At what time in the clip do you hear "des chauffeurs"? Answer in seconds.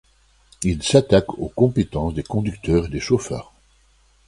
2.89-3.53